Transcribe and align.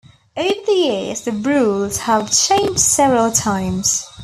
Over 0.35 0.49
the 0.65 0.71
years 0.71 1.25
the 1.25 1.31
rules 1.31 1.97
have 1.97 2.31
changed 2.35 2.79
several 2.79 3.31
times. 3.31 4.03